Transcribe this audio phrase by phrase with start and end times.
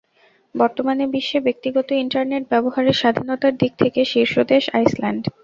[0.55, 5.23] বর্তমানে বিশ্বে ব্যক্তিগত ইন্টারনেট ব্যবহারের স্বাধীনতার দিক থেকে শীর্ষ দেশ আইসল্যান্ড।